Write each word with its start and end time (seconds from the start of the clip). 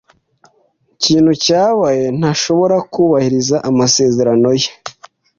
Ikintu 0.93 1.31
cyabaye 1.43 2.03
ntashobora 2.19 2.77
kubahiriza 2.91 3.57
amasezerano 3.69 4.49
ye. 4.61 4.69